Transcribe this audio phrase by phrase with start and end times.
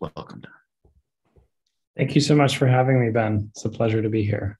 [0.00, 0.52] Welcome, Don.
[1.96, 3.50] Thank you so much for having me, Ben.
[3.50, 4.58] It's a pleasure to be here.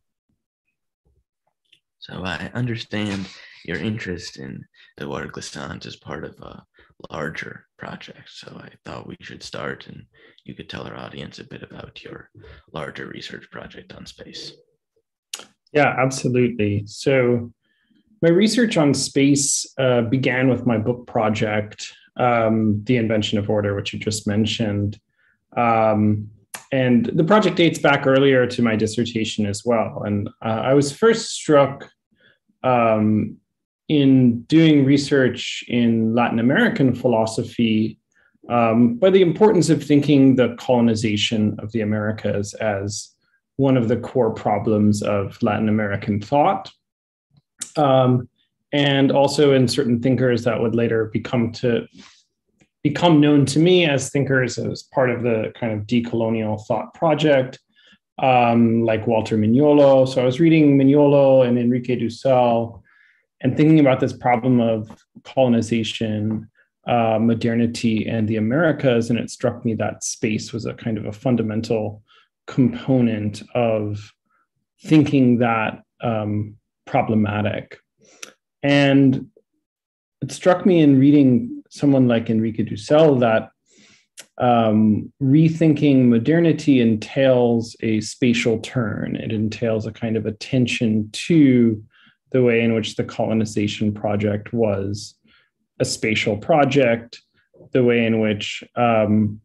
[1.99, 3.27] So I understand
[3.65, 4.65] your interest in
[4.99, 6.63] the water Glissant as part of a
[7.11, 8.29] larger project.
[8.29, 10.05] So I thought we should start and
[10.45, 12.31] you could tell our audience a bit about your
[12.73, 14.53] larger research project on space.
[15.73, 16.85] Yeah, absolutely.
[16.87, 17.53] So
[18.23, 23.75] my research on space uh, began with my book project, um, The Invention of Order,
[23.75, 25.01] which you just mentioned.
[25.57, 26.31] Um,
[26.73, 30.03] and the project dates back earlier to my dissertation as well.
[30.05, 31.89] And uh, I was first struck
[32.65, 33.37] um,
[33.89, 38.01] in doing research in Latin American philosophy
[38.49, 43.15] um, by the importance of thinking the colonization of the Americas as
[43.57, 46.71] one of the core problems of Latin American thought.
[47.77, 48.29] Um,
[48.73, 51.87] and also in certain thinkers that would later become to
[52.85, 57.59] become known to me as thinkers as part of the kind of decolonial thought project,
[58.23, 60.07] um, like Walter Mignolo.
[60.07, 62.83] So I was reading Mignolo and Enrique Dussel
[63.41, 64.91] and thinking about this problem of
[65.25, 66.49] colonization,
[66.87, 69.09] uh, modernity, and the Americas.
[69.09, 72.03] And it struck me that space was a kind of a fundamental
[72.47, 74.13] component of
[74.85, 76.57] thinking that um,
[76.87, 77.79] problematic.
[78.63, 79.29] And
[80.21, 83.51] it struck me in reading someone like Enrique Dussel that
[84.39, 89.17] um, rethinking modernity entails a spatial turn.
[89.17, 91.83] It entails a kind of attention to
[92.31, 95.17] the way in which the colonization project was
[95.81, 97.21] a spatial project,
[97.73, 99.41] the way in which um,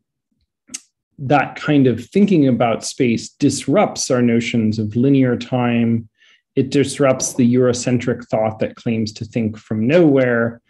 [1.17, 6.08] that kind of thinking about space disrupts our notions of linear time.
[6.55, 10.61] It disrupts the Eurocentric thought that claims to think from nowhere.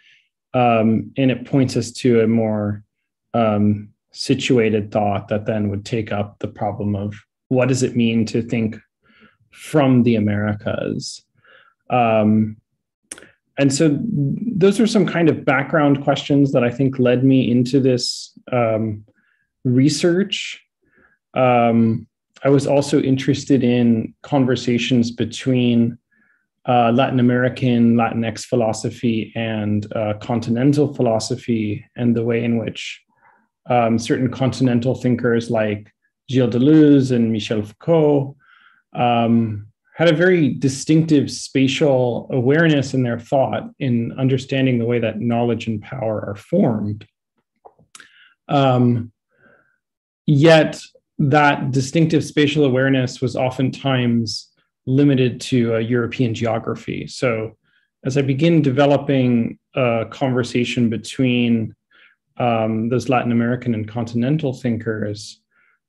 [0.52, 2.82] Um, and it points us to a more
[3.34, 7.14] um, situated thought that then would take up the problem of
[7.48, 8.76] what does it mean to think
[9.50, 11.22] from the Americas?
[11.90, 12.56] Um,
[13.58, 17.78] and so those are some kind of background questions that I think led me into
[17.78, 19.04] this um,
[19.64, 20.64] research.
[21.34, 22.06] Um,
[22.42, 25.98] I was also interested in conversations between
[26.68, 33.00] uh, Latin American, Latinx philosophy and uh, continental philosophy, and the way in which
[33.68, 35.92] um, certain continental thinkers like
[36.30, 38.36] Gilles Deleuze and Michel Foucault
[38.94, 45.20] um, had a very distinctive spatial awareness in their thought in understanding the way that
[45.20, 47.06] knowledge and power are formed.
[48.48, 49.12] Um,
[50.32, 50.80] Yet
[51.18, 54.48] that distinctive spatial awareness was oftentimes
[54.86, 57.06] limited to a European geography.
[57.06, 57.56] So
[58.04, 61.74] as I begin developing a conversation between
[62.38, 65.40] um, those Latin American and continental thinkers,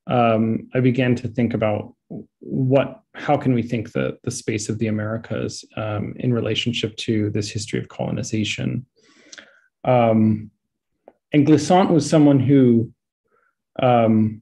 [0.07, 1.95] um, I began to think about
[2.39, 7.29] what, how can we think the, the space of the Americas um, in relationship to
[7.29, 8.85] this history of colonization.
[9.85, 10.51] Um,
[11.31, 12.91] and Glissant was someone who
[13.81, 14.40] um,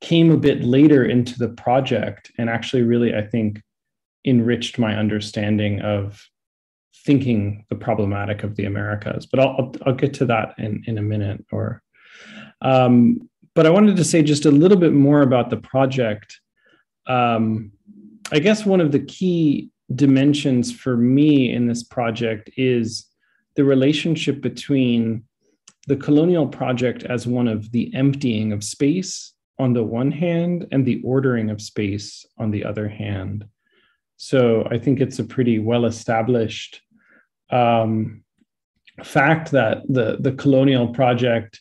[0.00, 3.62] came a bit later into the project and actually really, I think,
[4.24, 6.28] enriched my understanding of
[7.04, 9.26] thinking the problematic of the Americas.
[9.26, 11.44] But I'll, I'll, get to that in, in a minute.
[11.50, 11.82] Or,
[12.62, 16.40] um, but I wanted to say just a little bit more about the project.
[17.06, 17.72] Um,
[18.30, 23.06] I guess one of the key dimensions for me in this project is
[23.56, 25.24] the relationship between
[25.86, 30.84] the colonial project as one of the emptying of space on the one hand and
[30.84, 33.44] the ordering of space on the other hand.
[34.16, 36.80] So I think it's a pretty well established
[37.50, 38.22] um,
[39.04, 41.60] fact that the, the colonial project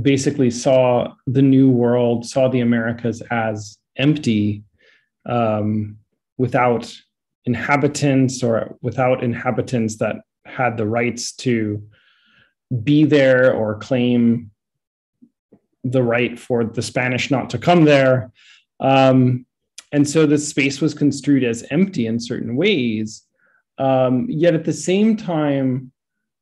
[0.00, 4.62] basically saw the new world, saw the Americas as empty
[5.26, 5.96] um,
[6.36, 6.92] without
[7.44, 11.82] inhabitants or without inhabitants that had the rights to
[12.82, 14.50] be there or claim
[15.90, 18.32] the right for the Spanish not to come there.
[18.80, 19.46] Um,
[19.92, 23.24] and so the space was construed as empty in certain ways.
[23.78, 25.92] Um, yet at the same time,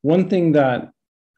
[0.01, 0.91] one thing that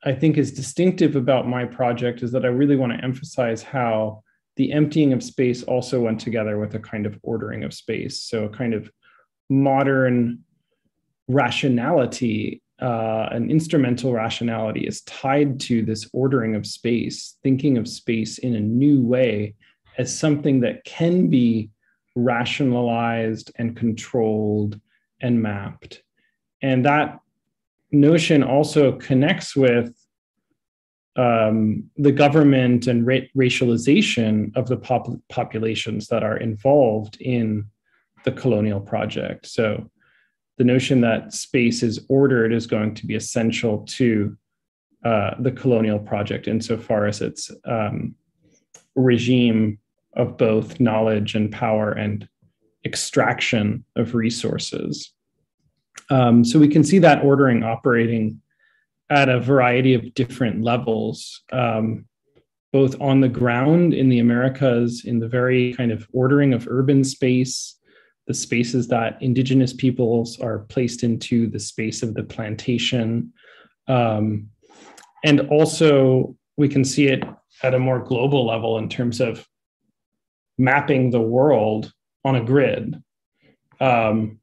[0.04, 4.24] I think is distinctive about my project is that I really want to emphasize how
[4.56, 8.24] the emptying of space also went together with a kind of ordering of space.
[8.24, 8.90] So, a kind of
[9.50, 10.44] modern
[11.28, 18.38] rationality uh, an instrumental rationality is tied to this ordering of space, thinking of space
[18.38, 19.56] in a new way
[19.98, 21.70] as something that can be
[22.16, 24.80] rationalized and controlled
[25.22, 26.04] and mapped.
[26.62, 27.20] And that
[27.92, 29.94] notion also connects with
[31.16, 37.66] um, the government and ra- racialization of the pop- populations that are involved in
[38.24, 39.48] the colonial project.
[39.48, 39.90] So
[40.60, 44.38] the notion that space is ordered is going to be essential to
[45.06, 48.14] uh, the colonial project insofar as its um,
[48.94, 49.80] regime
[50.18, 52.28] of both knowledge and power and
[52.86, 55.14] extraction of resources.
[56.10, 58.42] Um, so we can see that ordering operating
[59.10, 62.06] at a variety of different levels, um,
[62.74, 67.06] both on the ground in the Americas, in the very kind of ordering of urban
[67.06, 67.79] space,
[68.30, 73.34] the spaces that indigenous peoples are placed into, the space of the plantation.
[73.88, 74.52] Um,
[75.26, 77.24] and also, we can see it
[77.64, 79.48] at a more global level in terms of
[80.60, 81.92] mapping the world
[82.24, 83.02] on a grid
[83.81, 84.38] um,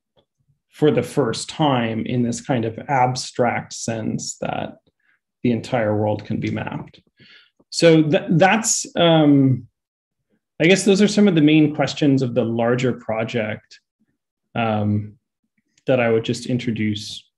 [0.71, 4.79] for the first time in this kind of abstract sense that
[5.45, 7.01] the entire world can be mapped.
[7.71, 9.69] So th- that's, um,
[10.59, 13.81] I guess, those are some of the main questions of the larger project
[14.55, 15.19] um,
[15.87, 17.31] that I would just introduce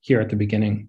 [0.00, 0.88] here at the beginning.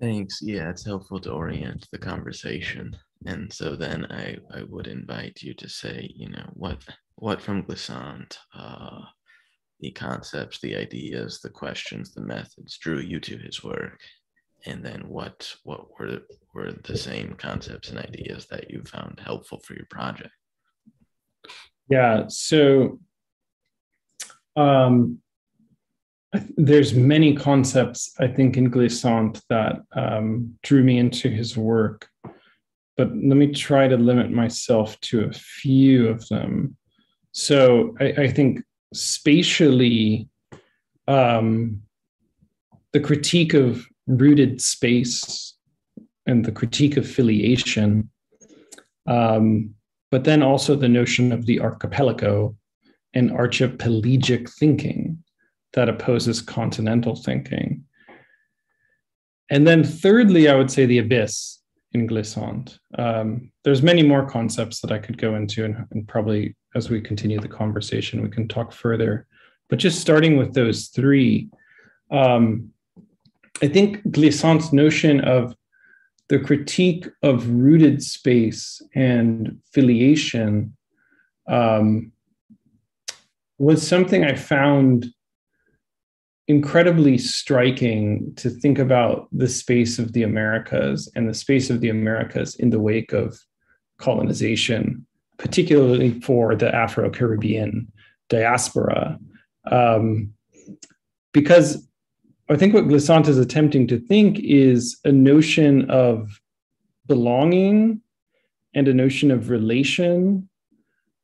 [0.00, 0.40] Thanks.
[0.42, 2.96] Yeah, it's helpful to orient the conversation.
[3.26, 6.78] And so then I, I would invite you to say, you know, what
[7.16, 9.00] what from Glissant, uh,
[9.80, 13.98] the concepts, the ideas, the questions, the methods drew you to his work,
[14.66, 16.22] and then what what were
[16.54, 20.30] were the same concepts and ideas that you found helpful for your project?
[21.88, 22.24] Yeah.
[22.28, 22.98] So
[24.56, 25.18] um,
[26.56, 32.08] there's many concepts I think in Glissant that um, drew me into his work,
[32.96, 36.76] but let me try to limit myself to a few of them.
[37.32, 38.62] So I, I think
[38.92, 40.28] spatially,
[41.06, 41.82] um,
[42.92, 45.54] the critique of rooted space
[46.26, 48.10] and the critique of filiation,
[49.06, 49.74] um,
[50.10, 52.56] but then also the notion of the archipelago
[53.14, 55.22] and archipelagic thinking
[55.74, 57.84] that opposes continental thinking.
[59.50, 61.60] And then thirdly, I would say the abyss
[61.92, 62.78] in Glissant.
[62.98, 67.00] Um, there's many more concepts that I could go into, and, and, probably as we
[67.00, 69.26] continue the conversation, we can talk further.
[69.70, 71.48] But just starting with those three,
[72.10, 72.70] um,
[73.60, 75.54] I think Glissant's notion of
[76.28, 80.76] the critique of rooted space and filiation
[81.48, 82.12] um,
[83.58, 85.06] was something I found
[86.46, 91.88] incredibly striking to think about the space of the Americas and the space of the
[91.88, 93.38] Americas in the wake of
[93.98, 95.06] colonization,
[95.38, 97.90] particularly for the Afro Caribbean
[98.28, 99.18] diaspora.
[99.70, 100.32] Um,
[101.32, 101.87] because
[102.50, 106.40] I think what Glissant is attempting to think is a notion of
[107.06, 108.00] belonging
[108.74, 110.48] and a notion of relation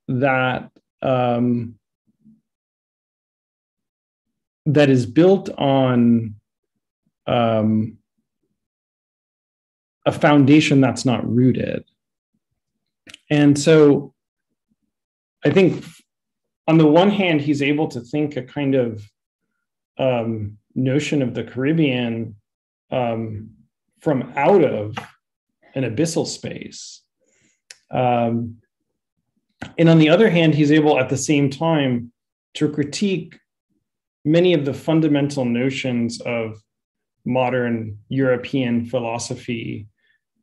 [0.06, 1.78] that um,
[4.66, 6.34] that is built on
[7.26, 7.98] um,
[10.06, 11.84] a foundation that's not rooted.
[13.30, 14.14] And so
[15.44, 15.84] I think
[16.66, 19.02] on the one hand, he's able to think a kind of
[19.98, 22.36] um, notion of the Caribbean
[22.90, 23.50] um,
[24.00, 24.96] from out of
[25.74, 27.02] an abyssal space.
[27.90, 28.56] Um,
[29.78, 32.12] and on the other hand, he's able at the same time
[32.54, 33.38] to critique
[34.24, 36.60] many of the fundamental notions of
[37.24, 39.88] modern European philosophy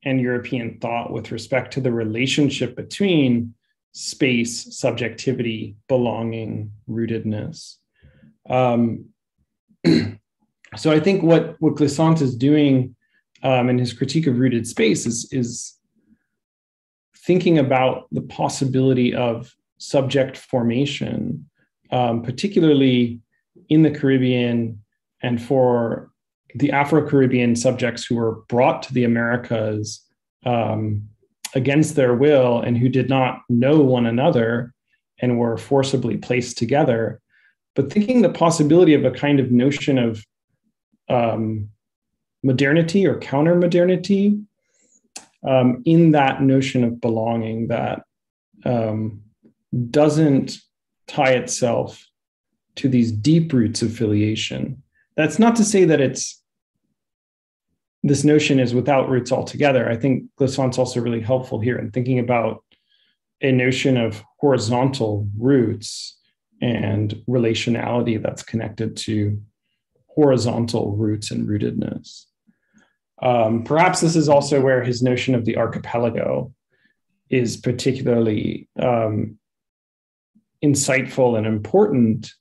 [0.04, 3.54] and European thought with respect to the relationship between
[3.94, 7.76] space, subjectivity, belonging, rootedness.
[8.50, 9.10] Um,
[10.78, 12.96] so I think what, what Glissant is doing
[13.44, 15.78] um, in his critique of rooted space is, is
[17.18, 21.50] thinking about the possibility of subject formation,
[21.92, 23.20] um, particularly
[23.70, 24.82] in the Caribbean
[25.22, 26.12] and for
[26.56, 30.06] the Afro Caribbean subjects who were brought to the Americas
[30.46, 31.08] um,
[31.56, 34.74] against their will and who did not know one another
[35.20, 37.22] and were forcibly placed together.
[37.76, 40.26] But thinking the possibility of a kind of notion of
[41.12, 41.70] um,
[42.44, 44.40] modernity or counter modernity
[45.48, 48.04] um, in that notion of belonging that
[48.66, 49.22] um,
[49.90, 50.58] doesn't
[51.08, 52.08] tie itself
[52.76, 54.82] to these deep roots of filiation.
[55.18, 56.42] That's not to say that it's
[58.04, 59.88] this notion is without roots altogether.
[59.88, 62.64] I think Glissant's also really helpful here in thinking about
[63.42, 66.18] a notion of horizontal roots
[66.62, 69.40] and relationality that's connected to
[70.16, 72.26] horizontal roots and rootedness.
[73.22, 76.54] Um, perhaps this is also where his notion of the archipelago
[77.30, 79.38] is particularly um,
[80.64, 82.34] insightful and important.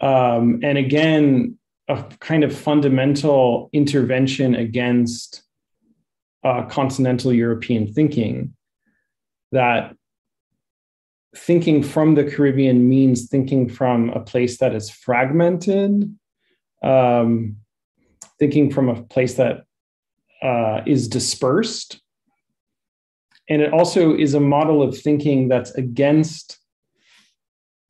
[0.00, 5.42] Um, and again, a kind of fundamental intervention against
[6.44, 8.54] uh, continental European thinking
[9.52, 9.94] that
[11.36, 16.14] thinking from the Caribbean means thinking from a place that is fragmented,
[16.86, 17.56] um,
[18.38, 19.64] thinking from a place that
[20.42, 22.00] uh, is dispersed.
[23.48, 26.58] And it also is a model of thinking that's against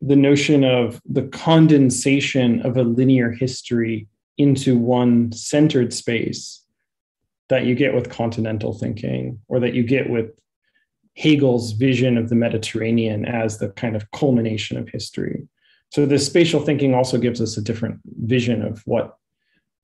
[0.00, 4.07] the notion of the condensation of a linear history
[4.38, 6.62] into one centered space
[7.49, 10.31] that you get with continental thinking or that you get with
[11.15, 15.49] Hegel's vision of the Mediterranean as the kind of culmination of history.
[15.90, 19.16] So this spatial thinking also gives us a different vision of what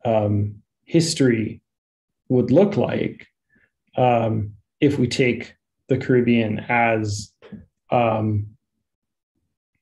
[0.04, 1.62] um, history
[2.28, 3.26] would look like
[3.96, 5.54] um, if we take
[5.88, 7.32] the Caribbean as
[7.90, 8.46] um,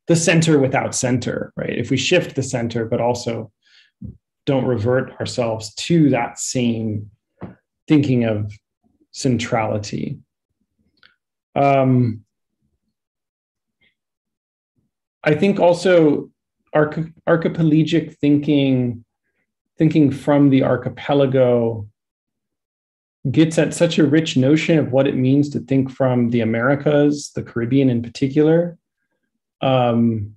[0.06, 1.70] the center without center, right?
[1.78, 3.52] If we shift the center, but also
[4.44, 7.10] don't revert ourselves to that same
[7.86, 8.52] thinking of
[9.12, 10.18] centrality.
[11.54, 12.24] Um,
[15.24, 16.30] I think also
[16.72, 19.04] arch- archipelagic thinking,
[19.78, 21.86] thinking from the archipelago,
[23.30, 27.32] gets at such a rich notion of what it means to think from the Americas,
[27.34, 28.78] the Caribbean in particular,
[29.60, 30.34] um,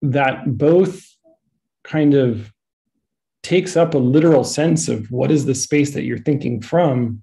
[0.00, 1.06] that both
[1.84, 2.52] kind of
[3.42, 7.22] takes up a literal sense of what is the space that you're thinking from,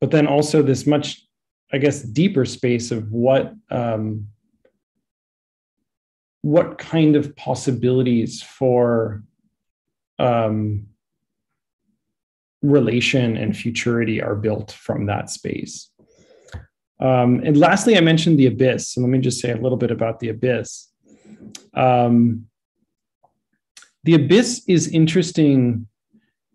[0.00, 1.24] but then also this much,
[1.72, 4.26] I guess, deeper space of what um,
[6.42, 9.22] what kind of possibilities for
[10.18, 10.86] um,
[12.62, 15.88] relation and futurity are built from that space.
[17.00, 18.96] Um, and lastly, I mentioned the abyss.
[18.96, 20.88] And let me just say a little bit about the abyss.
[21.74, 22.46] Um,
[24.04, 25.86] the abyss is interesting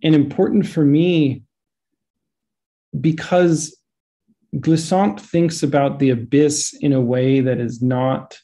[0.04, 1.44] and important for me
[3.00, 3.78] because
[4.60, 8.38] Glissant thinks about the abyss in a way that is not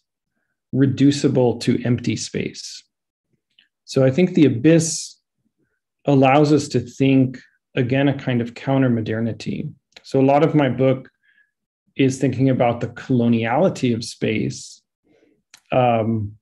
[0.74, 2.84] reducible to empty space.
[3.86, 5.18] So I think the abyss
[6.06, 7.40] allows us to think
[7.76, 9.70] again a kind of counter modernity.
[10.02, 11.10] So a lot of my book
[11.96, 14.82] is thinking about the coloniality of space
[15.72, 16.34] um,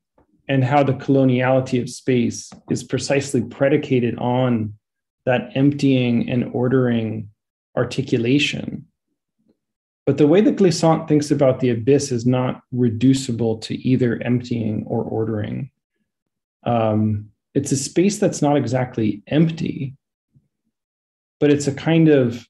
[0.47, 4.73] and how the coloniality of space is precisely predicated on
[5.25, 7.29] that emptying and ordering
[7.77, 8.85] articulation.
[10.05, 14.83] But the way that Glissant thinks about the abyss is not reducible to either emptying
[14.87, 15.69] or ordering.
[16.63, 19.95] Um, it's a space that's not exactly empty,
[21.39, 22.47] but it's a kind of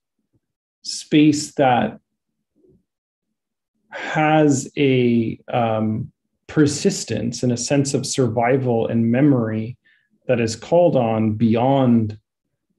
[0.83, 1.99] space that
[3.89, 6.11] has a um,
[6.47, 9.77] persistence and a sense of survival and memory
[10.27, 12.17] that is called on beyond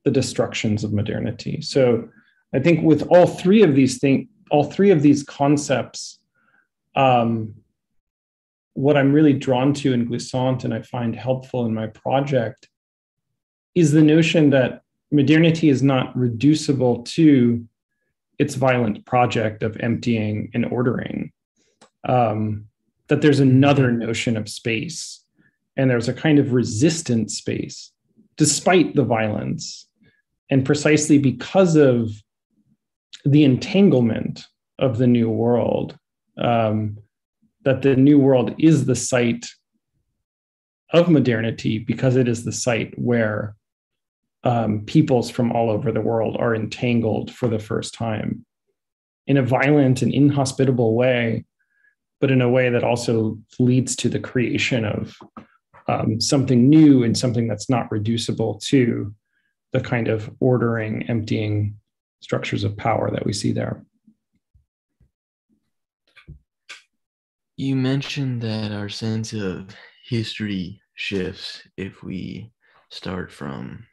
[0.05, 1.61] the destructions of modernity.
[1.61, 2.09] So
[2.55, 6.21] I think with all three of these things, all three of these concepts,
[6.95, 7.55] um,
[8.75, 12.69] what I'm really drawn to in Glissant and I find helpful in my project
[13.75, 17.67] is the notion that modernity is not reducible to
[18.39, 21.33] its violent project of emptying and ordering.
[22.07, 22.67] Um,
[23.09, 25.25] that there's another notion of space,
[25.77, 27.93] and there's a kind of resistant space
[28.37, 29.87] despite the violence.
[30.51, 32.22] And precisely because of
[33.25, 34.47] the entanglement
[34.79, 35.97] of the new world,
[36.39, 36.99] um,
[37.65, 39.47] that the new world is the site
[40.93, 43.55] of modernity because it is the site where
[44.45, 48.45] um, peoples from all over the world are entangled for the first time
[49.27, 51.45] in a violent and inhospitable way,
[52.21, 55.17] but in a way that also leads to the creation of
[55.89, 59.15] um, something new and something that's not reducible to
[59.73, 61.77] the kind of ordering, emptying
[62.23, 63.85] structures of power that we see there.
[67.57, 72.53] You mentioned that our sense of history shifts if we
[72.91, 73.87] start from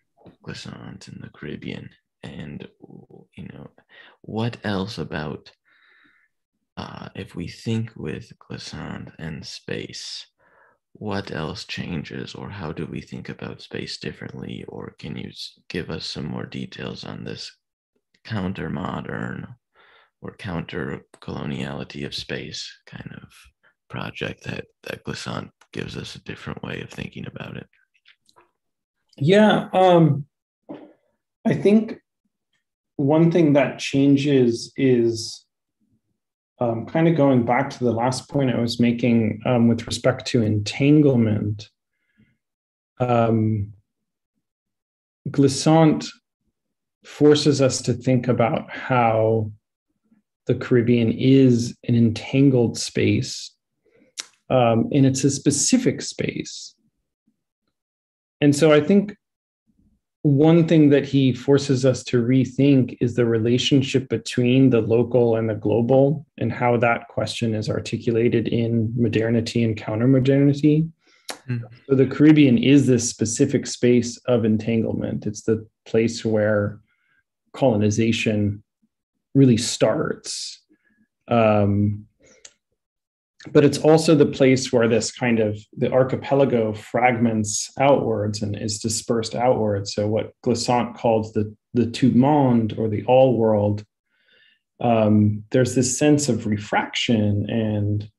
[0.44, 1.90] Glissant in the Caribbean,
[2.24, 2.68] and
[3.36, 3.70] you know
[4.22, 5.52] what else about
[6.78, 10.26] uh, if we think with Glissant and space,
[10.94, 14.64] what else changes, or how do we think about space differently?
[14.68, 15.32] Or can you
[15.68, 17.52] give us some more details on this
[18.30, 19.48] counter modern
[20.22, 23.30] or counter coloniality of space kind of
[23.90, 27.68] project that that Glissant gives us a different way of thinking about it?
[29.18, 30.26] Yeah, um,
[31.46, 32.00] I think
[32.98, 35.46] one thing that changes is
[36.60, 40.28] um, kind of going back to the last point I was making um, with respect
[40.28, 41.70] to entanglement.
[43.00, 43.74] Um,
[45.32, 46.06] Glissant
[47.10, 49.52] forces us to think about how
[50.46, 53.52] the Caribbean is an entangled space,
[54.50, 56.76] um, and it's a specific space.
[58.42, 59.16] And so I think
[60.22, 65.50] one thing that he forces us to rethink is the relationship between the local and
[65.50, 70.90] the global and how that question is articulated in modernity and countermodernity.
[71.50, 71.62] Mm.
[71.88, 75.26] So the Caribbean is this specific space of entanglement.
[75.26, 76.80] It's the place where
[77.54, 78.64] colonization
[79.36, 80.62] really starts.
[81.28, 82.06] Um,
[83.52, 88.80] but it's also the place where this kind of the archipelago fragments outwards and is
[88.80, 89.94] dispersed outwards.
[89.94, 93.86] So what Glissant calls the the tout monde or the all world,
[94.82, 98.10] um, there's this sense of refraction and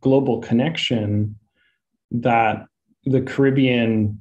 [0.00, 1.36] global connection
[2.10, 2.64] that
[3.04, 4.20] the Caribbean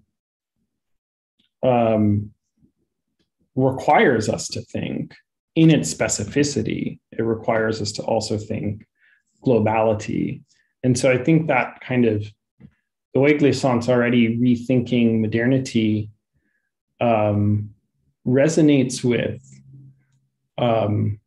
[1.63, 2.31] um,
[3.55, 5.13] requires us to think
[5.55, 6.99] in its specificity.
[7.11, 8.85] It requires us to also think
[9.45, 10.41] globality.
[10.83, 12.25] And so I think that kind of
[13.13, 16.09] the way Glissant's already rethinking modernity
[16.99, 17.69] um,
[18.25, 19.41] resonates with
[20.57, 21.19] um,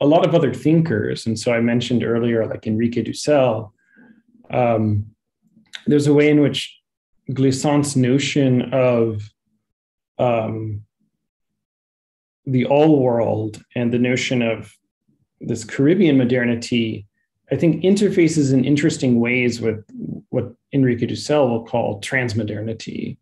[0.00, 1.26] a lot of other thinkers.
[1.26, 3.72] And so I mentioned earlier, like Enrique Dussel,
[4.50, 5.06] um,
[5.86, 6.78] there's a way in which
[7.32, 9.28] Glissant's notion of
[10.18, 10.84] um,
[12.44, 14.74] the all world and the notion of
[15.40, 17.06] this Caribbean modernity
[17.52, 19.84] I think interfaces in interesting ways with
[20.30, 23.18] what Enrique Dussel will call transmodernity,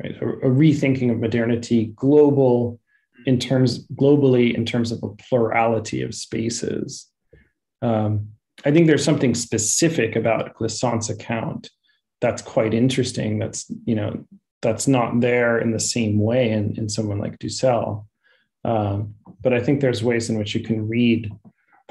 [0.00, 0.14] right?
[0.22, 2.78] A, a, rethinking of modernity, global
[3.26, 7.08] in terms globally in terms of a plurality of spaces.
[7.82, 8.28] Um,
[8.64, 11.70] I think there's something specific about Glissant's account
[12.20, 13.40] that's quite interesting.
[13.40, 14.24] That's you know
[14.62, 18.06] that's not there in the same way in, in someone like Dussel.
[18.64, 21.30] Um, but I think there's ways in which you can read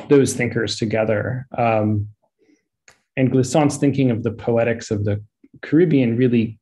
[0.09, 1.47] those thinkers together.
[1.55, 2.09] Um,
[3.15, 5.23] and Glissant's thinking of the poetics of the
[5.61, 6.59] Caribbean really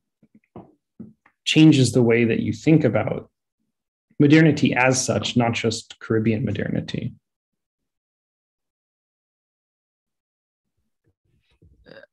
[1.44, 3.30] changes the way that you think about
[4.20, 7.14] modernity as such, not just Caribbean modernity.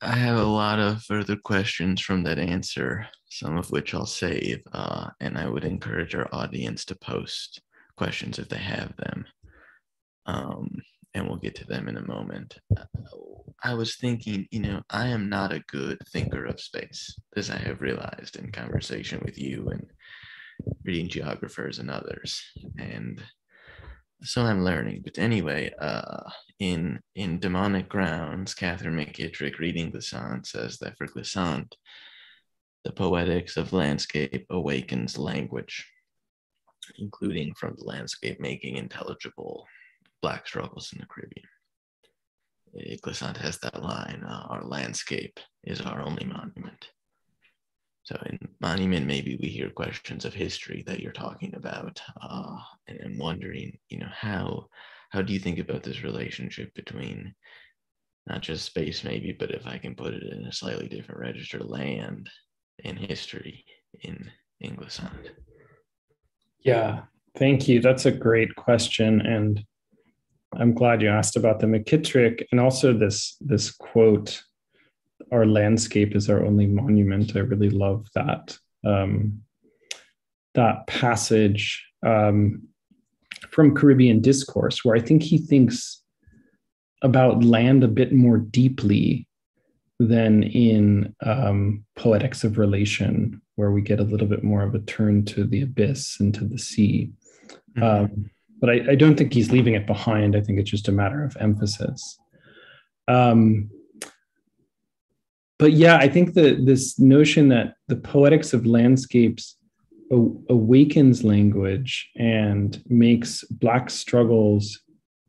[0.01, 4.61] I have a lot of further questions from that answer, some of which I'll save,
[4.71, 7.61] uh, and I would encourage our audience to post
[7.99, 9.25] questions if they have them.
[10.25, 10.67] Um,
[11.13, 12.57] and we'll get to them in a moment.
[13.63, 17.57] I was thinking, you know, I am not a good thinker of space, as I
[17.57, 19.85] have realized in conversation with you and
[20.85, 22.41] reading geographers and others.
[22.77, 23.21] And
[24.21, 25.01] so I'm learning.
[25.03, 26.23] But anyway, uh,
[26.59, 31.75] in in Demonic Grounds, Catherine McKittrick reading Glissant says that for Glissant,
[32.85, 35.85] the poetics of landscape awakens language,
[36.97, 39.65] including from the landscape making intelligible
[40.21, 41.47] black struggles in the Caribbean.
[43.01, 46.89] Glissant has that line, uh, our landscape is our only monument.
[48.03, 52.01] So in monument, maybe we hear questions of history that you're talking about.
[52.19, 54.67] Uh, and I'm wondering, you know, how
[55.11, 57.33] how do you think about this relationship between
[58.27, 61.59] not just space maybe, but if I can put it in a slightly different register,
[61.59, 62.29] land
[62.83, 63.65] and history
[64.01, 65.31] in in Glissant?
[66.61, 67.01] Yeah,
[67.37, 67.81] thank you.
[67.81, 69.21] That's a great question.
[69.21, 69.63] And
[70.53, 74.43] I'm glad you asked about the McKittrick and also this this quote,
[75.31, 79.41] "Our landscape is our only monument." I really love that um,
[80.55, 82.63] that passage um,
[83.51, 86.01] from Caribbean Discourse, where I think he thinks
[87.01, 89.27] about land a bit more deeply
[89.99, 94.79] than in um, Poetics of Relation, where we get a little bit more of a
[94.79, 97.11] turn to the abyss and to the sea.
[97.75, 97.83] Mm-hmm.
[97.83, 98.29] Um,
[98.61, 100.33] but I, I, don't think he's leaving it behind.
[100.33, 102.17] I think it's just a matter of emphasis.
[103.09, 103.69] Um,
[105.57, 109.57] but yeah, I think that this notion that the poetics of landscapes
[110.09, 114.79] awakens language and makes Black struggles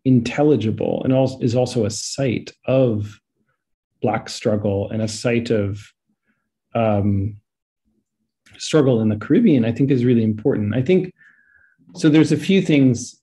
[0.05, 3.19] intelligible and also is also a site of
[4.01, 5.83] Black struggle and a site of
[6.77, 7.41] um,
[8.61, 10.75] struggle in the Caribbean, I think is really important.
[10.75, 11.13] I think
[11.97, 12.09] so.
[12.09, 13.21] There's a few things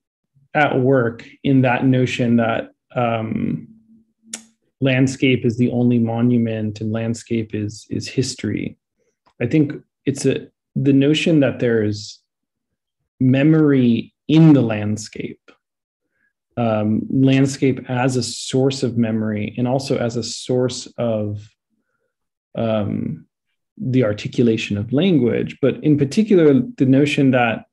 [0.53, 3.67] at work in that notion that um,
[4.81, 8.77] landscape is the only monument and landscape is is history.
[9.41, 9.73] I think
[10.05, 12.19] it's a the notion that there's
[13.19, 15.51] memory in the landscape,
[16.57, 21.47] um, landscape as a source of memory and also as a source of
[22.55, 23.26] um,
[23.77, 27.65] the articulation of language, but in particular, the notion that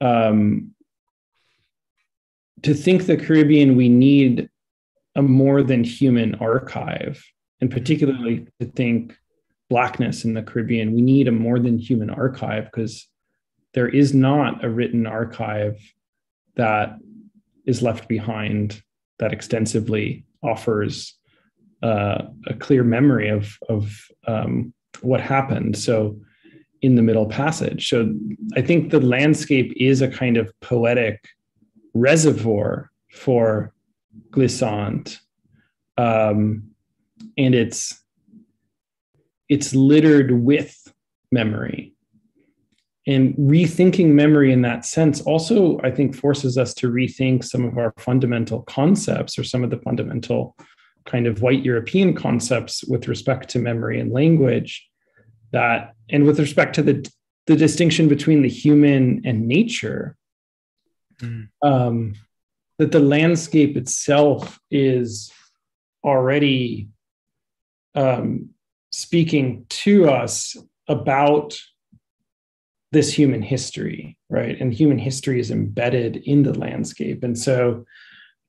[0.00, 0.74] um,
[2.62, 4.48] to think the Caribbean, we need
[5.14, 7.22] a more than human archive,
[7.60, 9.16] and particularly to think
[9.70, 13.08] Blackness in the Caribbean, we need a more than human archive because
[13.72, 15.78] there is not a written archive
[16.56, 16.96] that
[17.66, 18.82] is left behind
[19.18, 21.18] that extensively offers
[21.82, 25.76] uh, a clear memory of of um, what happened.
[25.76, 26.18] So
[26.82, 28.14] in the Middle Passage, so
[28.56, 31.24] I think the landscape is a kind of poetic
[31.94, 33.72] reservoir for
[34.30, 35.20] glissant,
[35.96, 36.64] um,
[37.38, 38.00] and it's
[39.48, 40.92] it's littered with
[41.30, 41.94] memory
[43.06, 47.76] and rethinking memory in that sense also i think forces us to rethink some of
[47.76, 50.56] our fundamental concepts or some of the fundamental
[51.06, 54.88] kind of white european concepts with respect to memory and language
[55.52, 57.08] that and with respect to the
[57.46, 60.16] the distinction between the human and nature
[61.20, 61.48] mm.
[61.62, 62.14] um,
[62.78, 65.30] that the landscape itself is
[66.02, 66.88] already
[67.94, 68.50] um,
[68.90, 70.56] speaking to us
[70.88, 71.56] about
[72.92, 74.60] this human history, right?
[74.60, 77.24] And human history is embedded in the landscape.
[77.24, 77.84] And so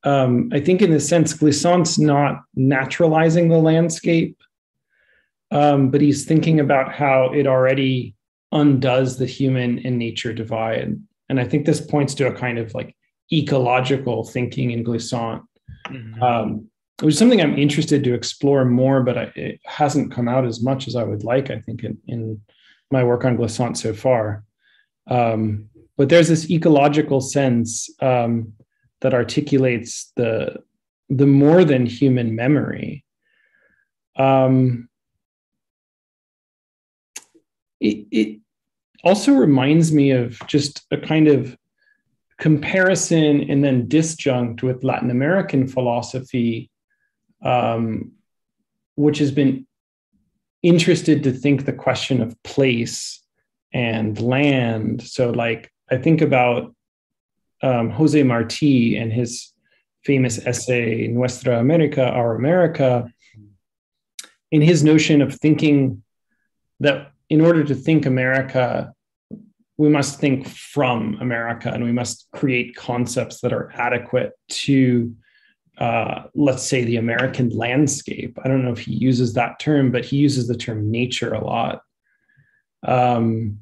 [0.06, 4.38] um, I think, in a sense, Glissant's not naturalizing the landscape,
[5.52, 8.16] um, but he's thinking about how it already
[8.52, 11.00] undoes the human and nature divide.
[11.28, 12.96] And I think this points to a kind of like
[13.34, 15.44] ecological thinking in Glissant.
[15.88, 16.24] Mm-hmm.
[16.24, 16.70] Um,
[17.02, 20.64] which is something I'm interested to explore more, but I, it hasn't come out as
[20.64, 21.50] much as I would like.
[21.52, 22.42] I think in, in
[22.90, 24.44] my work on glissant so far.
[25.08, 28.54] Um, but there's this ecological sense um,
[29.02, 30.64] that articulates the
[31.10, 33.06] the more than human memory.
[34.16, 34.90] Um,
[37.80, 38.40] it, it
[39.04, 41.56] also reminds me of just a kind of
[42.40, 46.70] comparison and then disjunct with Latin American philosophy,
[47.44, 48.12] um,
[48.96, 49.68] which has been
[50.64, 53.22] interested to think the question of place
[53.72, 55.04] and land.
[55.04, 56.75] So, like, I think about
[57.66, 59.52] um, Jose Marti and his
[60.04, 63.12] famous essay, Nuestra America, Our America,
[64.52, 66.04] in his notion of thinking
[66.80, 68.94] that in order to think America,
[69.78, 75.16] we must think from America and we must create concepts that are adequate to
[75.80, 78.40] uh, let's say the American landscape.
[78.42, 81.44] I don't know if he uses that term, but he uses the term nature a
[81.44, 81.82] lot.
[82.84, 83.60] Um,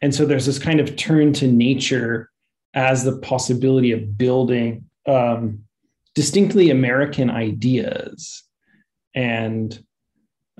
[0.00, 2.29] and so there's this kind of turn to nature
[2.74, 5.60] as the possibility of building um,
[6.14, 8.44] distinctly American ideas.
[9.14, 9.82] And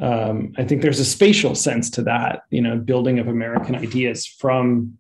[0.01, 4.27] um, I think there's a spatial sense to that, you know, building of American ideas
[4.27, 4.99] from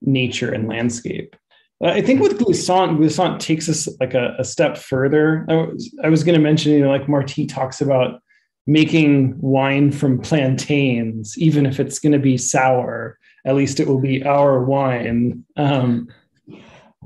[0.00, 1.34] nature and landscape.
[1.82, 5.44] I think with Glissant, Glissant takes us like a, a step further.
[5.48, 8.22] I was, I was going to mention, you know, like Marti talks about
[8.68, 14.00] making wine from plantains, even if it's going to be sour, at least it will
[14.00, 15.44] be our wine.
[15.56, 16.08] Um,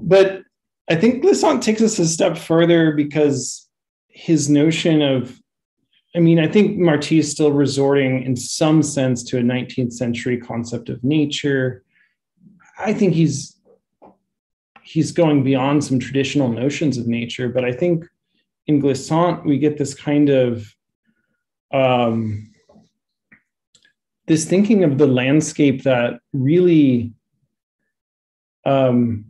[0.01, 0.43] but
[0.89, 3.69] I think Glissant takes us a step further because
[4.09, 5.41] his notion of,
[6.15, 10.39] I mean, I think Marti is still resorting in some sense to a 19th century
[10.39, 11.85] concept of nature.
[12.79, 13.57] I think he's
[14.83, 17.49] he's going beyond some traditional notions of nature.
[17.49, 18.05] But I think
[18.69, 20.73] in Glissant, we get this kind of
[21.73, 22.53] um,
[24.27, 27.13] this thinking of the landscape that really
[28.65, 29.26] um,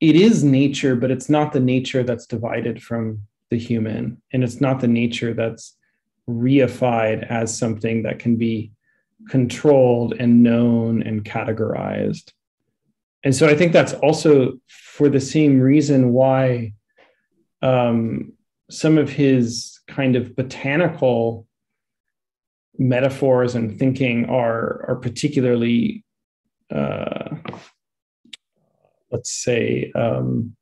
[0.00, 4.60] it is nature, but it's not the nature that's divided from the human, and it's
[4.60, 5.76] not the nature that's
[6.28, 8.70] reified as something that can be
[9.28, 12.32] controlled and known and categorized.
[13.24, 16.74] And so I think that's also for the same reason why
[17.62, 18.32] um,
[18.70, 21.46] some of his kind of botanical
[22.78, 26.04] metaphors and thinking are are particularly
[26.70, 27.36] uh,
[29.10, 30.56] let's say um,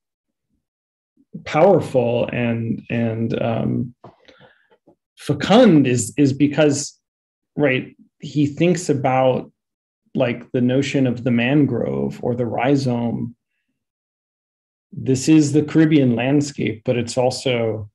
[1.45, 3.95] powerful and and um,
[5.17, 6.99] fecund is is because
[7.57, 9.51] right he thinks about
[10.15, 13.37] like the notion of the mangrove or the rhizome.
[14.93, 17.91] This is the caribbean landscape but it's also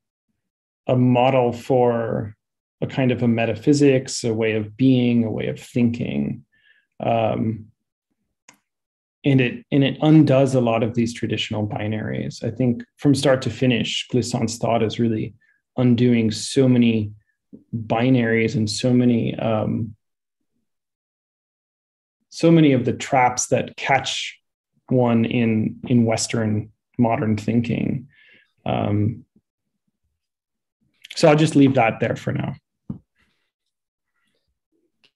[0.87, 2.35] a model for
[2.81, 6.43] a kind of a metaphysics a way of being a way of thinking.
[6.99, 7.70] Um,
[9.23, 12.43] and it and it undoes a lot of these traditional binaries.
[12.43, 15.35] I think from start to finish, Glissant's thought is really
[15.77, 17.11] undoing so many
[17.75, 19.95] binaries and so many um,
[22.29, 24.39] so many of the traps that catch
[24.89, 28.07] one in in Western modern thinking.
[28.65, 29.25] Um,
[31.15, 32.55] so I'll just leave that there for now.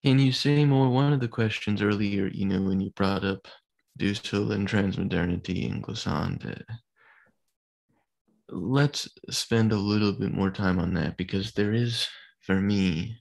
[0.04, 0.90] Can you say more?
[0.90, 3.48] One of the questions earlier, you know, when you brought up
[3.98, 6.74] Dussel and transmodernity and Glissant, uh,
[8.50, 12.08] let's spend a little bit more time on that because there is,
[12.42, 13.18] for me,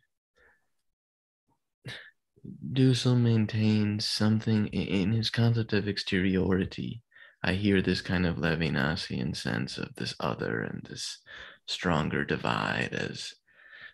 [2.72, 7.02] Dussel maintains something in his concept of exteriority.
[7.42, 11.18] I hear this kind of Levinasian sense of this other and this
[11.66, 13.34] stronger divide as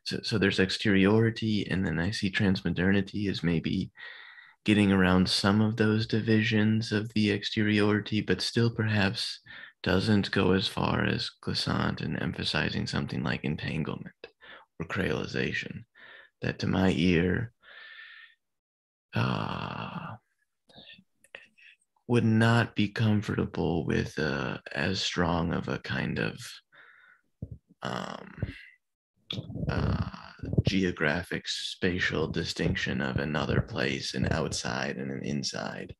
[0.05, 3.93] so, so there's exteriority and then i see transmodernity as maybe
[4.65, 9.41] getting around some of those divisions of the exteriority but still perhaps
[9.83, 14.27] doesn't go as far as glissant and emphasizing something like entanglement
[14.79, 15.85] or creolization.
[16.43, 17.53] That to my ear
[19.15, 20.17] uh,
[22.07, 26.39] would not be comfortable with uh, as strong of a kind of
[27.83, 28.33] um,
[29.69, 30.11] uh,
[30.67, 35.95] geographic spatial distinction of another place, an outside and an inside,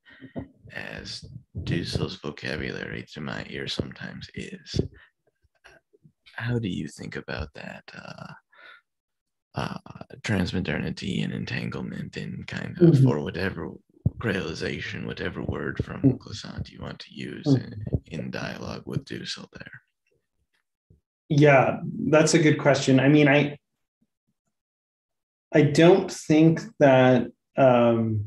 [0.73, 1.25] as
[1.65, 4.81] Dussel's vocabulary to my ear sometimes is.
[6.37, 7.85] How do you think about that?
[7.95, 8.33] Uh,
[9.55, 9.79] uh,
[10.23, 13.09] transmodernity and entanglement in kind of mm-hmm.
[13.09, 13.71] or whatever
[14.19, 16.17] creolization, whatever word from mm-hmm.
[16.19, 17.73] Glissant you want to use mm-hmm.
[18.07, 19.83] in, in dialogue with Dussel there.
[21.31, 22.99] Yeah, that's a good question.
[22.99, 23.57] I mean, I
[25.53, 28.27] I don't think that um,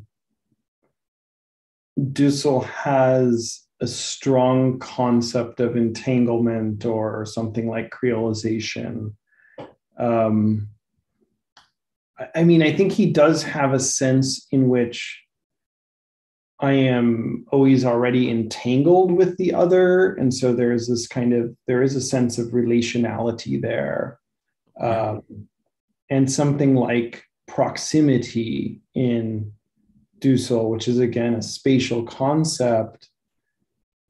[2.00, 9.13] Dussel has a strong concept of entanglement or something like creolization.
[9.98, 10.70] Um,
[12.34, 15.22] I mean, I think he does have a sense in which
[16.63, 20.13] I am always already entangled with the other.
[20.13, 24.17] And so there is this kind of, there is a sense of relationality there.
[24.80, 25.23] Um,
[26.10, 29.52] and something like proximity in
[30.19, 33.10] Dussel, which is again a spatial concept.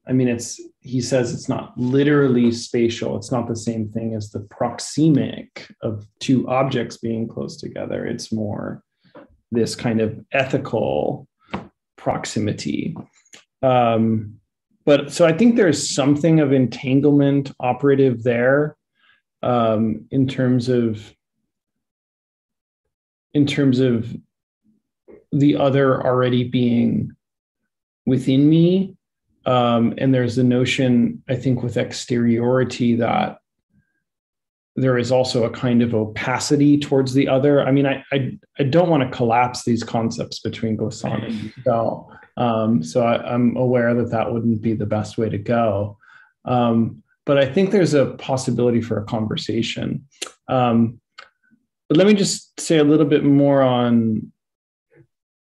[0.06, 3.16] I mean, it's, he says it's not literally spatial.
[3.16, 8.06] It's not the same thing as the proxemic of two objects being close together.
[8.06, 8.84] It's more
[9.50, 11.26] this kind of ethical
[12.04, 12.94] proximity.
[13.62, 14.34] Um,
[14.84, 18.76] but so I think there's something of entanglement operative there
[19.42, 21.14] um, in terms of
[23.32, 24.14] in terms of
[25.32, 27.10] the other already being
[28.06, 28.94] within me.
[29.46, 33.38] Um, and there's the notion, I think, with exteriority that
[34.76, 37.64] there is also a kind of opacity towards the other.
[37.64, 42.08] I mean, I I, I don't want to collapse these concepts between Glissant and Dussel.
[42.36, 45.96] Um, so I, am aware that that wouldn't be the best way to go.
[46.44, 50.06] Um, but I think there's a possibility for a conversation.
[50.48, 51.00] Um,
[51.88, 54.32] but let me just say a little bit more on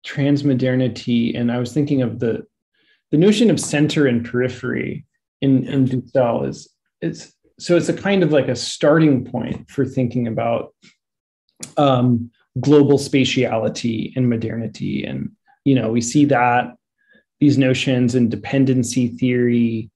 [0.05, 1.39] transmodernity.
[1.39, 2.45] And I was thinking of the
[3.11, 5.05] the notion of center and periphery
[5.41, 6.69] in in Dussel is
[7.01, 10.73] it's so it's a kind of like a starting point for thinking about
[11.77, 15.05] um, global spatiality and modernity.
[15.05, 16.73] And you know we see that
[17.39, 19.91] these notions in dependency theory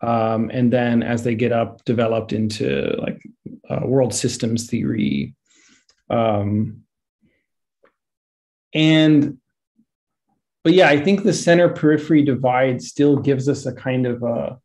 [0.00, 3.20] um, and then as they get up developed into like
[3.68, 5.34] uh, world systems theory.
[6.08, 6.84] Um,
[8.74, 9.38] and
[10.62, 14.58] but yeah i think the center periphery divide still gives us a kind of a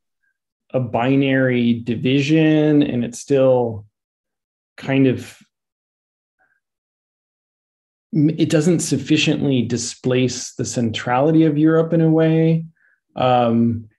[0.74, 3.86] a binary division and it's still
[4.76, 5.38] kind of
[8.16, 12.66] it doesn't sufficiently displace the centrality of Europe in a way.
[13.16, 13.90] Um,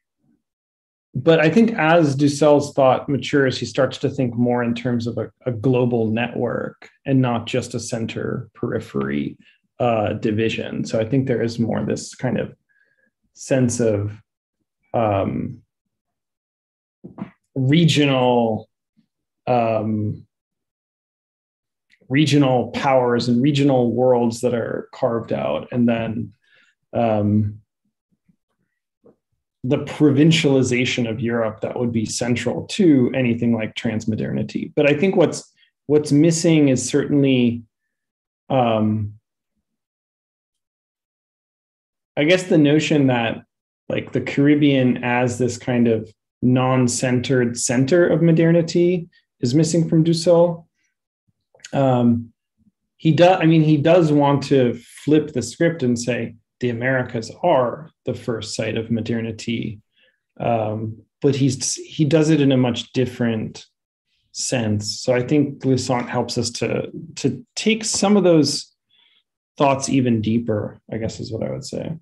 [1.16, 5.18] but I think as Dussel's thought matures, he starts to think more in terms of
[5.18, 9.36] a, a global network and not just a center periphery
[9.80, 10.84] uh, division.
[10.84, 12.54] So I think there is more this kind of
[13.34, 14.20] sense of
[14.92, 15.63] um,
[17.54, 18.68] regional
[19.46, 20.26] um,
[22.08, 25.68] regional powers and regional worlds that are carved out.
[25.72, 26.32] And then
[26.92, 27.60] um,
[29.64, 34.72] the provincialization of europe that would be central to anything like transmodernity.
[34.76, 35.50] But i think what's
[35.86, 37.62] what's missing is certainly
[38.50, 39.14] um,
[42.16, 43.44] i guess the notion that
[43.88, 46.12] like the Caribbean as this kind of
[46.44, 49.08] non-centered center of modernity
[49.40, 50.66] is missing from Dussel.
[51.72, 52.32] Um,
[52.96, 53.38] he does.
[53.40, 58.14] I mean, he does want to flip the script and say the Americas are the
[58.14, 59.80] first site of modernity,
[60.38, 63.66] um, but he's he does it in a much different
[64.32, 65.00] sense.
[65.00, 68.72] So I think Glissant helps us to to take some of those
[69.58, 70.80] thoughts even deeper.
[70.92, 71.96] I guess is what I would say.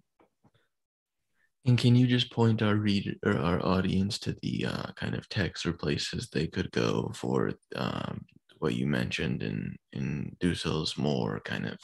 [1.64, 5.29] And can you just point our reader or our audience to the uh, kind of
[5.29, 8.25] texts or places they could go for um,
[8.59, 11.79] what you mentioned in in Dussel's more kind of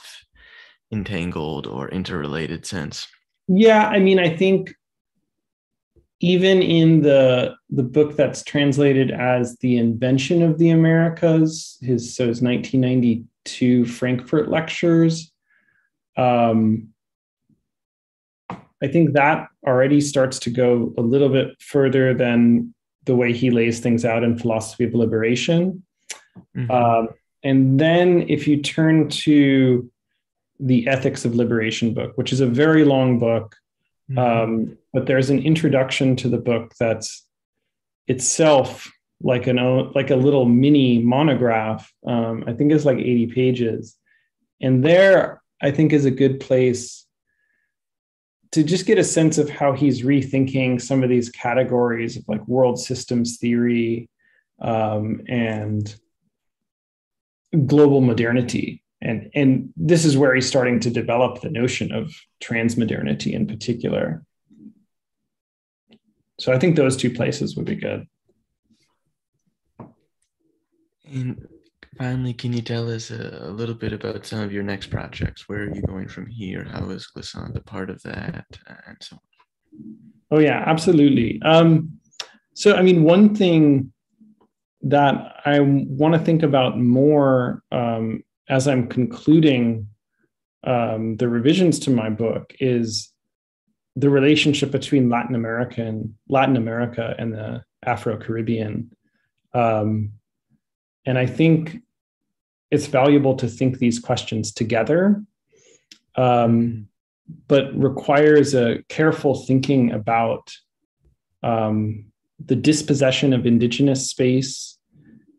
[0.92, 3.06] entangled or interrelated sense?
[3.46, 4.74] Yeah, I mean, I think
[6.20, 12.26] even in the the book that's translated as the invention of the Americas, his so
[12.26, 15.32] his 1992 Frankfurt lectures.
[16.16, 16.88] Um,
[18.82, 23.50] I think that already starts to go a little bit further than the way he
[23.50, 25.82] lays things out in Philosophy of Liberation.
[26.56, 26.70] Mm-hmm.
[26.70, 27.08] Um,
[27.42, 29.90] and then if you turn to
[30.60, 33.56] the Ethics of Liberation book, which is a very long book,
[34.10, 34.18] mm-hmm.
[34.18, 37.26] um, but there's an introduction to the book that's
[38.06, 39.56] itself like an
[39.94, 41.92] like a little mini monograph.
[42.06, 43.96] Um, I think it's like 80 pages,
[44.60, 47.04] and there I think is a good place
[48.52, 52.46] to just get a sense of how he's rethinking some of these categories of like
[52.48, 54.08] world systems theory
[54.60, 55.94] um, and
[57.66, 58.82] global modernity.
[59.00, 64.24] And and this is where he's starting to develop the notion of transmodernity in particular.
[66.40, 68.06] So i think those two places would be good.
[71.10, 71.48] And
[71.98, 75.48] finally can you tell us a, a little bit about some of your next projects?
[75.48, 76.64] Where are you going from here?
[76.64, 78.46] How is glissant a part of that?
[78.86, 79.96] And so on.
[80.30, 81.40] Oh yeah absolutely.
[81.42, 81.98] Um,
[82.54, 83.92] so i mean one thing
[84.82, 89.88] that I want to think about more um, as I'm concluding
[90.64, 93.12] um, the revisions to my book is
[93.96, 98.90] the relationship between Latin America and Latin America and the Afro Caribbean.
[99.52, 100.12] Um,
[101.04, 101.78] and I think
[102.70, 105.22] it's valuable to think these questions together,
[106.16, 106.88] um,
[107.46, 110.52] but requires a careful thinking about
[111.42, 112.04] um,
[112.44, 114.78] the dispossession of indigenous space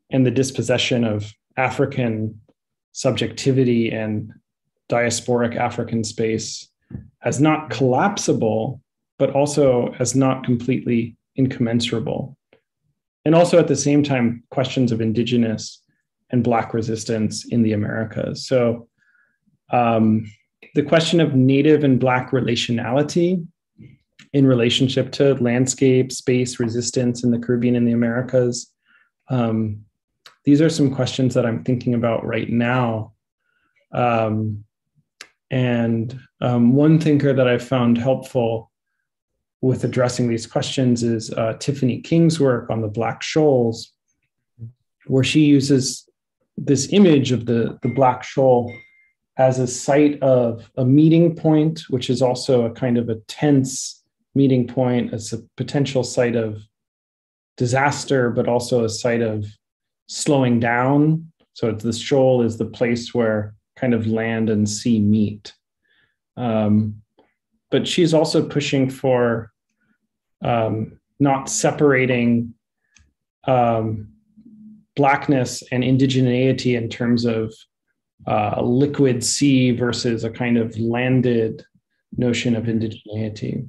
[0.09, 2.39] and the dispossession of African
[2.91, 4.33] subjectivity and
[4.89, 6.67] diasporic African space
[7.23, 8.81] as not collapsible,
[9.17, 12.37] but also as not completely incommensurable.
[13.25, 15.81] And also at the same time, questions of indigenous
[16.31, 18.45] and Black resistance in the Americas.
[18.45, 18.87] So
[19.71, 20.31] um,
[20.75, 23.45] the question of Native and Black relationality
[24.33, 28.71] in relationship to landscape, space, resistance in the Caribbean and the Americas.
[29.29, 29.85] Um,
[30.43, 33.13] these are some questions that I'm thinking about right now.
[33.91, 34.63] Um,
[35.51, 38.71] and um, one thinker that I found helpful
[39.61, 43.91] with addressing these questions is uh, Tiffany King's work on the Black Shoals,
[45.07, 46.08] where she uses
[46.65, 48.73] this image of the, the Black Shoal
[49.37, 54.03] as a site of a meeting point, which is also a kind of a tense
[54.35, 56.61] meeting point, as a potential site of
[57.57, 59.45] disaster, but also a site of
[60.07, 61.31] slowing down.
[61.53, 65.53] So the shoal is the place where kind of land and sea meet.
[66.35, 67.01] Um,
[67.71, 69.51] but she's also pushing for
[70.43, 72.53] um, not separating
[73.45, 74.09] um,
[74.95, 77.53] blackness and indigeneity in terms of
[78.27, 81.63] uh, liquid sea versus a kind of landed
[82.17, 83.67] notion of indigeneity.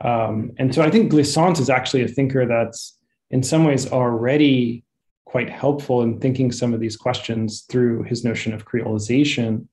[0.00, 2.98] Um, and so I think Glissant is actually a thinker that's
[3.30, 4.84] in some ways already
[5.24, 9.66] quite helpful in thinking some of these questions through his notion of creolization.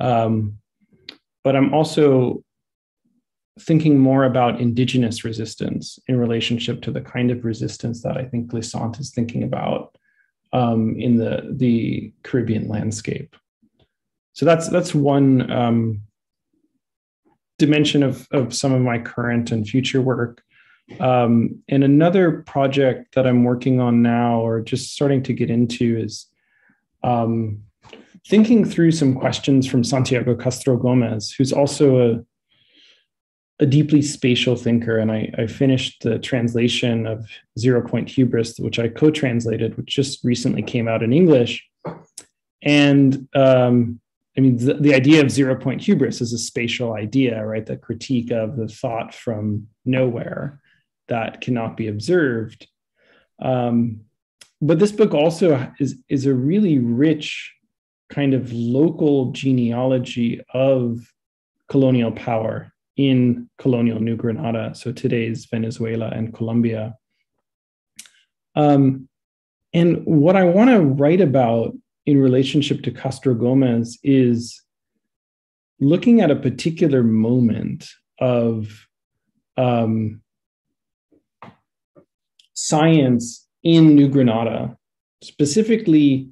[0.00, 0.58] Um,
[1.42, 2.42] but I'm also
[3.60, 8.48] thinking more about indigenous resistance in relationship to the kind of resistance that I think
[8.48, 9.96] Glissant is thinking about
[10.54, 13.36] um, in the, the Caribbean landscape.
[14.32, 16.02] So that's that's one um,
[17.58, 20.42] dimension of, of some of my current and future work.
[21.00, 25.98] Um, and another project that I'm working on now, or just starting to get into,
[25.98, 26.26] is
[27.02, 27.62] um,
[28.28, 32.24] thinking through some questions from Santiago Castro Gomez, who's also a,
[33.60, 34.98] a deeply spatial thinker.
[34.98, 37.28] And I, I finished the translation of
[37.58, 41.64] Zero Point Hubris, which I co translated, which just recently came out in English.
[42.62, 44.00] And um,
[44.36, 47.64] I mean, the, the, idea of zero point hubris is a spatial idea, right?
[47.64, 50.60] The critique of the thought from nowhere
[51.08, 52.66] that cannot be observed.
[53.40, 54.00] Um,
[54.60, 57.54] but this book also is, is a really rich
[58.08, 61.12] kind of local genealogy of
[61.68, 66.94] colonial power in colonial New Granada, so today's Venezuela and Colombia.
[68.54, 69.08] Um,
[69.72, 71.74] and what I want to write about
[72.06, 74.62] in relationship to Castro Gomez is
[75.80, 77.88] looking at a particular moment
[78.20, 78.86] of
[79.56, 80.22] um,
[82.52, 84.76] science in New Granada,
[85.22, 86.28] specifically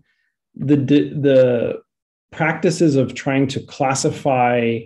[0.55, 1.83] the, the
[2.31, 4.79] practices of trying to classify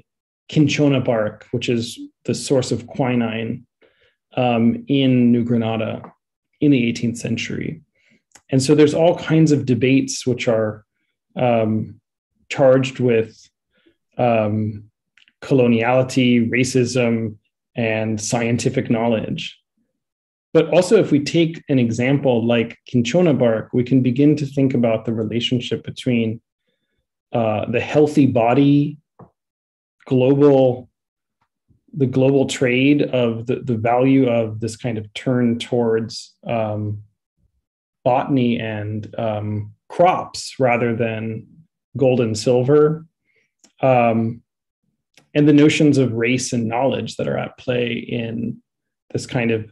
[0.51, 3.67] cinchona bark, which is the source of quinine
[4.37, 6.13] um, in New Granada
[6.61, 7.81] in the 18th century.
[8.51, 10.85] And so there's all kinds of debates which are
[11.35, 12.01] um,
[12.49, 13.37] charged with
[14.19, 14.85] um,
[15.43, 17.37] coloniality, racism,
[17.77, 19.59] and scientific knowledge.
[20.55, 24.73] But also, if we take an example like cinchona bark, we can begin to think
[24.73, 26.41] about the relationship between
[27.33, 28.97] uh, the healthy body,
[30.07, 30.89] global,
[31.93, 37.03] the global trade of the, the value of this kind of turn towards um,
[38.05, 41.47] botany and um, crops rather than
[41.97, 43.05] gold and silver.
[43.81, 44.43] Um,
[45.35, 48.63] and the notions of race and knowledge that are at play in
[49.13, 49.71] this kind of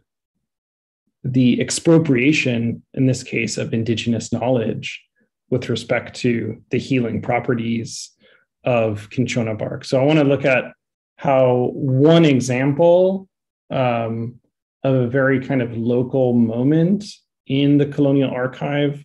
[1.22, 5.03] the expropriation, in this case, of indigenous knowledge
[5.49, 8.11] with respect to the healing properties
[8.65, 9.85] of cinchona bark.
[9.85, 10.65] So I want to look at
[11.17, 13.29] how one example
[13.71, 14.41] um,
[14.83, 17.05] of a very kind of local moment
[17.47, 19.05] in the colonial archive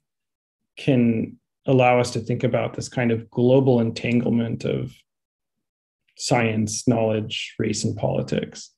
[0.78, 4.94] can allow us to think about this kind of global entanglement of
[6.18, 8.72] science, knowledge, race, and politics.